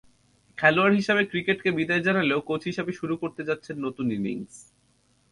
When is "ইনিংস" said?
4.11-4.55